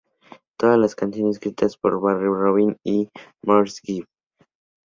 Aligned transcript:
Todas 0.59 0.79
las 0.79 0.95
canciones 0.95 1.35
escritas 1.35 1.77
por 1.77 2.01
Barry, 2.01 2.25
Robin 2.25 2.75
y 2.83 3.07
Maurice 3.45 3.81
Gibb. 3.83 4.07